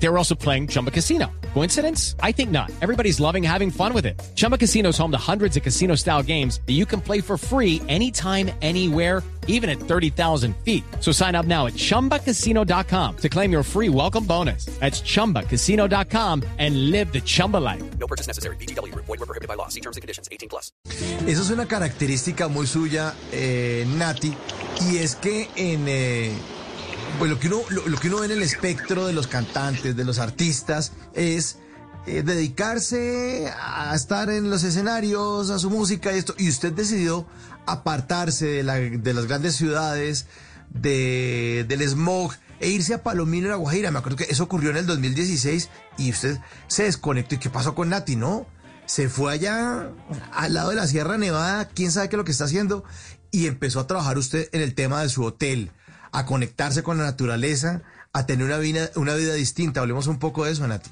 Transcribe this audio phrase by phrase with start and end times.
[0.00, 1.30] They were also playing Chumba Casino.
[1.54, 2.14] Coincidence?
[2.22, 2.70] I think not.
[2.80, 4.20] Everybody's loving having fun with it.
[4.36, 7.36] Chumba Casino is home to hundreds of casino style games that you can play for
[7.36, 10.84] free anytime, anywhere, even at 30,000 feet.
[11.00, 14.66] So sign up now at chumbacasino.com to claim your free welcome bonus.
[14.78, 17.82] That's chumbacasino.com and live the Chumba life.
[17.98, 18.56] No purchase necessary.
[18.56, 18.94] BGW.
[18.94, 19.68] Void were prohibited by law.
[19.68, 20.28] See terms and conditions.
[20.30, 20.70] 18 plus.
[21.26, 24.32] Eso es una característica muy suya, eh, Nati,
[24.88, 26.32] y es que en eh,
[27.18, 30.04] pues lo que uno lo, que uno ve en el espectro de los cantantes, de
[30.04, 31.58] los artistas, es
[32.06, 36.34] eh, dedicarse a estar en los escenarios, a su música y esto.
[36.38, 37.26] Y usted decidió
[37.66, 40.26] apartarse de, de las grandes ciudades,
[40.70, 43.90] de, del smog e irse a Palomino La Guajira.
[43.90, 46.38] Me acuerdo que eso ocurrió en el 2016 y usted
[46.68, 47.34] se desconectó.
[47.34, 48.46] ¿Y qué pasó con Nati, no?
[48.86, 49.90] Se fue allá
[50.32, 52.84] al lado de la Sierra Nevada, quién sabe qué es lo que está haciendo,
[53.30, 55.72] y empezó a trabajar usted en el tema de su hotel,
[56.12, 59.80] a conectarse con la naturaleza, a tener una vida, una vida distinta.
[59.80, 60.90] Hablemos un poco de eso, Nati.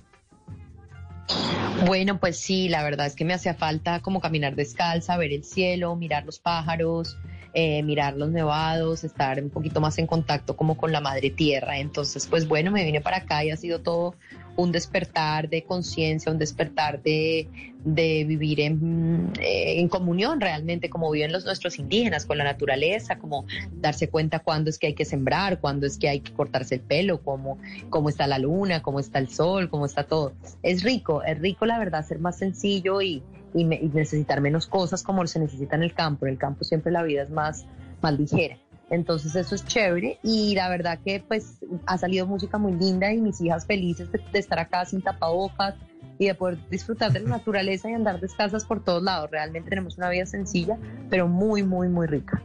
[1.85, 5.45] Bueno, pues sí, la verdad es que me hacía falta como caminar descalza, ver el
[5.45, 7.17] cielo, mirar los pájaros,
[7.55, 11.79] eh, mirar los nevados, estar un poquito más en contacto como con la madre tierra.
[11.79, 14.15] Entonces, pues bueno, me vine para acá y ha sido todo
[14.57, 17.49] un despertar de conciencia, un despertar de,
[17.85, 23.19] de vivir en, eh, en comunión realmente, como viven los nuestros indígenas, con la naturaleza,
[23.19, 26.77] como darse cuenta cuándo es que hay que sembrar, cuándo es que hay que cortarse
[26.77, 27.59] el pelo, cómo,
[27.91, 30.33] cómo está la luna, cómo está el sol, cómo está todo.
[30.63, 33.23] Es rico, es rico la verdad ser más sencillo y,
[33.57, 36.27] y, me- necesitar menos cosas como se necesita en el campo.
[36.27, 37.67] En el campo siempre la vida es más,
[38.03, 38.57] más ligera.
[38.91, 43.19] Entonces eso es chévere y la verdad que pues ha salido música muy linda y
[43.21, 45.75] mis hijas felices de, de estar acá sin tapabocas
[46.19, 49.31] y de poder disfrutar de la naturaleza y andar descalzas por todos lados.
[49.31, 50.79] Realmente tenemos una vida sencilla,
[51.11, 52.41] pero muy, muy, muy rica.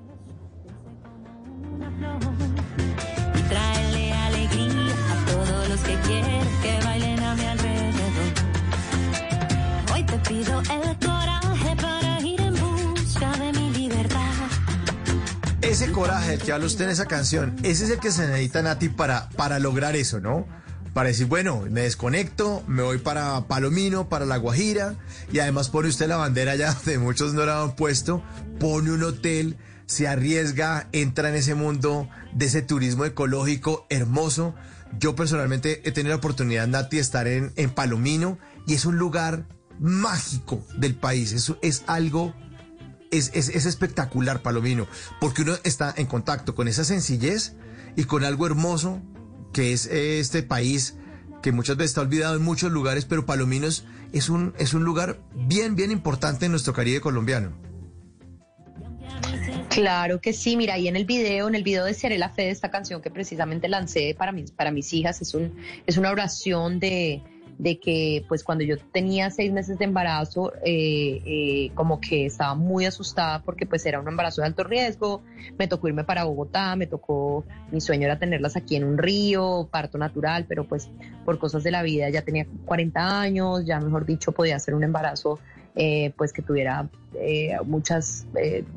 [15.91, 18.87] Coraje del que habla usted en esa canción, ese es el que se necesita, Nati,
[18.87, 20.47] para, para lograr eso, ¿no?
[20.93, 24.95] Para decir, bueno, me desconecto, me voy para Palomino, para La Guajira,
[25.33, 28.23] y además pone usted la bandera ya donde muchos no la han puesto,
[28.59, 34.55] pone un hotel, se arriesga, entra en ese mundo de ese turismo ecológico hermoso.
[34.97, 38.97] Yo personalmente he tenido la oportunidad, Nati, de estar en, en Palomino, y es un
[38.97, 39.45] lugar
[39.79, 42.33] mágico del país, es, es algo
[43.11, 44.87] es, es, es espectacular, Palomino,
[45.19, 47.53] porque uno está en contacto con esa sencillez
[47.95, 49.01] y con algo hermoso
[49.53, 50.95] que es eh, este país
[51.41, 53.83] que muchas veces está olvidado en muchos lugares, pero Palomino es,
[54.13, 57.51] es un, es un lugar bien, bien importante en nuestro Caribe colombiano.
[59.69, 62.43] Claro que sí, mira, ahí en el video, en el video de Seré la Fe,
[62.43, 65.55] de esta canción que precisamente lancé para mis, para mis hijas, es, un,
[65.87, 67.23] es una oración de,
[67.61, 72.55] de que pues cuando yo tenía seis meses de embarazo, eh, eh, como que estaba
[72.55, 75.21] muy asustada porque pues era un embarazo de alto riesgo,
[75.59, 79.69] me tocó irme para Bogotá, me tocó, mi sueño era tenerlas aquí en un río,
[79.71, 80.89] parto natural, pero pues
[81.23, 84.83] por cosas de la vida ya tenía 40 años, ya mejor dicho podía ser un
[84.83, 85.37] embarazo
[85.75, 88.25] eh, pues que tuviera eh, muchos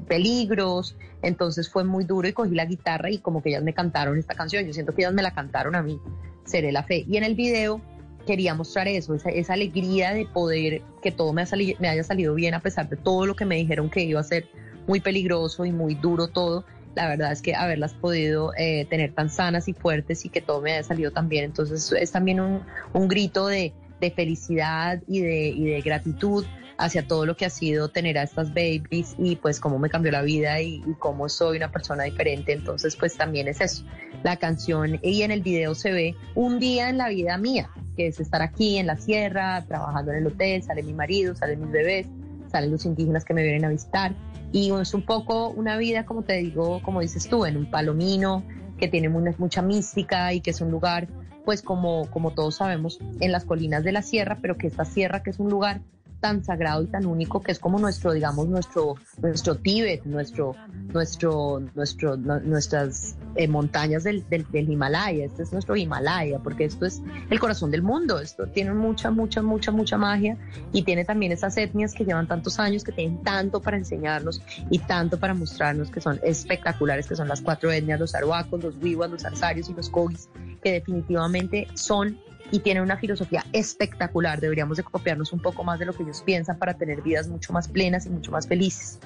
[0.06, 4.18] peligros, entonces fue muy duro y cogí la guitarra y como que ellas me cantaron
[4.18, 5.98] esta canción, yo siento que ellas me la cantaron a mí,
[6.44, 7.80] Seré la Fe, y en el video
[8.24, 12.04] quería mostrar eso, esa, esa alegría de poder que todo me, ha sali- me haya
[12.04, 14.48] salido bien a pesar de todo lo que me dijeron que iba a ser
[14.86, 16.64] muy peligroso y muy duro todo.
[16.94, 20.60] La verdad es que haberlas podido eh, tener tan sanas y fuertes y que todo
[20.60, 21.44] me haya salido tan bien.
[21.44, 22.62] Entonces es también un,
[22.92, 26.44] un grito de, de felicidad y de, y de gratitud
[26.76, 30.10] hacia todo lo que ha sido tener a estas babies y pues cómo me cambió
[30.10, 32.52] la vida y, y cómo soy una persona diferente.
[32.52, 33.84] Entonces pues también es eso.
[34.24, 38.08] La canción y en el video se ve un día en la vida mía, que
[38.08, 41.70] es estar aquí en la sierra, trabajando en el hotel, sale mi marido, salen mis
[41.70, 42.06] bebés,
[42.50, 44.12] salen los indígenas que me vienen a visitar.
[44.50, 48.42] Y es un poco una vida, como te digo, como dices tú, en un palomino,
[48.78, 51.06] que tiene mu- mucha mística y que es un lugar,
[51.44, 55.22] pues como, como todos sabemos, en las colinas de la sierra, pero que esta sierra,
[55.22, 55.80] que es un lugar
[56.24, 60.56] tan sagrado y tan único que es como nuestro, digamos, nuestro, nuestro Tíbet, nuestro,
[60.90, 65.26] nuestro, nuestro, nuestras eh, montañas del, del, Himalaya.
[65.26, 68.20] Este es nuestro Himalaya, porque esto es el corazón del mundo.
[68.20, 70.38] Esto tiene mucha, mucha, mucha, mucha magia
[70.72, 74.40] y tiene también esas etnias que llevan tantos años, que tienen tanto para enseñarnos
[74.70, 78.76] y tanto para mostrarnos que son espectaculares, que son las cuatro etnias, los arhuacos, los
[78.82, 80.30] wiwas, los arsarios y los kogis,
[80.64, 82.18] que definitivamente son
[82.50, 84.40] y tienen una filosofía espectacular.
[84.40, 87.52] Deberíamos de copiarnos un poco más de lo que ellos piensan para tener vidas mucho
[87.52, 88.98] más plenas y mucho más felices.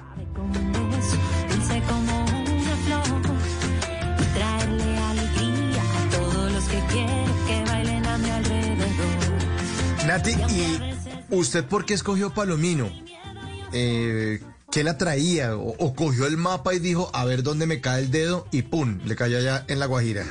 [10.07, 12.89] Nati, ¿y usted por qué escogió Palomino?
[13.73, 14.41] Eh,
[14.71, 15.55] ¿Qué la traía?
[15.55, 18.47] O, o cogió el mapa y dijo, a ver dónde me cae el dedo?
[18.51, 18.99] Y ¡pum!
[19.05, 20.23] Le cayó allá en La Guajira.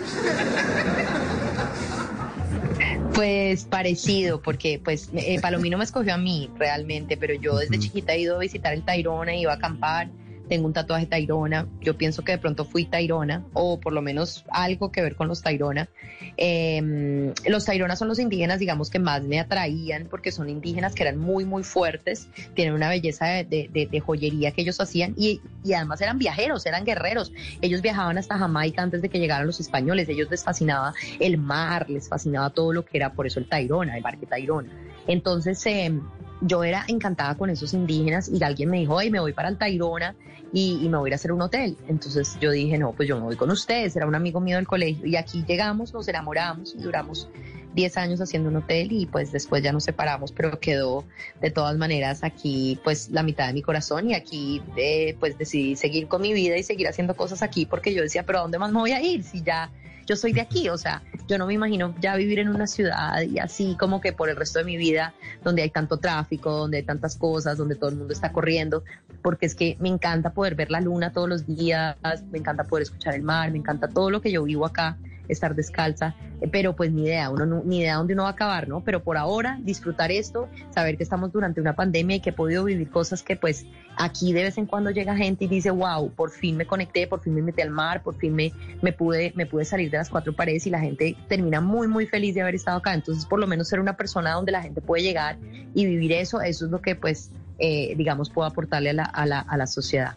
[3.19, 8.15] Pues parecido, porque pues eh, Palomino me escogió a mí realmente, pero yo desde chiquita
[8.15, 10.09] he ido a visitar el Tairona, iba a acampar,
[10.49, 14.45] tengo un tatuaje Tairona, yo pienso que de pronto fui Tairona, o por lo menos
[14.51, 15.89] algo que ver con los Tairona.
[16.37, 21.03] Eh, los Tairona son los indígenas, digamos, que más me atraían, porque son indígenas que
[21.03, 25.41] eran muy, muy fuertes, tienen una belleza de, de- de- joyería que ellos hacían, y,
[25.65, 27.33] y además eran viajeros, eran guerreros.
[27.61, 31.91] Ellos viajaban hasta Jamaica antes de que llegaran los españoles, ellos les fascinaba el mar,
[31.91, 34.71] les fascinaba todo lo que era, por eso el Tairona, el barque Tairona.
[35.09, 36.01] Entonces, eh,
[36.41, 39.59] yo era encantada con esos indígenas y alguien me dijo, hey, me voy para el
[39.59, 40.15] Tairona
[40.53, 41.77] y, y me voy a ir a hacer un hotel.
[41.89, 44.67] Entonces yo dije, no, pues yo me voy con ustedes, era un amigo mío del
[44.67, 47.29] colegio y aquí llegamos, nos enamoramos y duramos
[47.75, 51.05] 10 años haciendo un hotel y pues después ya nos separamos, pero quedó
[51.41, 55.77] de todas maneras aquí pues la mitad de mi corazón y aquí eh, pues decidí
[55.77, 58.59] seguir con mi vida y seguir haciendo cosas aquí porque yo decía, pero ¿a dónde
[58.59, 59.71] más me voy a ir si ya
[60.09, 60.71] yo soy de aquí?
[60.71, 64.15] O sea, yo no me imagino ya vivir en una ciudad y así como que
[64.15, 65.13] por el resto de mi vida
[65.45, 68.83] donde hay tanto tráfico, donde hay tantas cosas, donde todo el mundo está corriendo,
[69.23, 71.97] porque es que me encanta poder ver la luna todos los días,
[72.31, 74.97] me encanta poder escuchar el mar, me encanta todo lo que yo vivo acá,
[75.29, 78.33] estar descalza, eh, pero pues ni idea, uno no- ni idea dónde uno va a
[78.33, 78.83] acabar, ¿no?
[78.83, 82.65] Pero por ahora disfrutar esto, saber que estamos durante una pandemia y que he podido
[82.65, 83.67] vivir cosas que pues
[83.97, 87.21] aquí de vez en cuando llega gente y dice, wow, por fin me conecté, por
[87.21, 88.53] fin me metí al mar, por fin me,
[88.83, 92.07] me pude, me pude salir de las cuatro paredes y la gente termina muy, muy
[92.07, 92.95] feliz de haber estado acá.
[92.95, 95.37] Entonces, por lo menos ser una persona donde la gente puede llegar
[95.75, 99.27] y vivir eso, eso es lo que pues, eh, digamos, puedo aportarle a la, a
[99.27, 100.17] la, a la sociedad.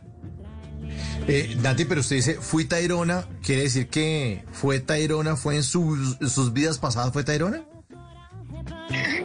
[1.28, 6.18] Eh, Nati, pero usted dice, fui Tairona, ¿quiere decir que fue Tairona, fue en sus,
[6.20, 7.64] en sus vidas pasadas, fue Tairona?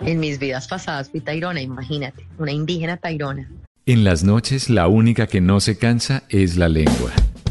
[0.02, 3.50] En mis vidas pasadas fui tairona, imagínate, una indígena tairona.
[3.86, 7.12] En las noches la única que no se cansa es la lengua.